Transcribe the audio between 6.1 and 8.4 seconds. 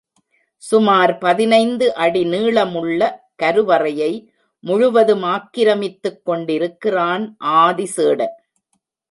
கொண்டிருக்கிறான் ஆதிசேடன்.